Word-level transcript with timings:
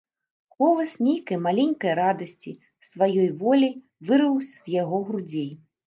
Голас 0.61 0.93
нейкай 1.07 1.39
маленькай 1.49 1.91
радасці 2.01 2.55
сваёю 2.91 3.31
воляй 3.45 3.75
вырваўся 4.07 4.53
з 4.63 4.79
яго 4.83 4.97
грудзей. 5.09 5.51